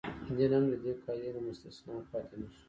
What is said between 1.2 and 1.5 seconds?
له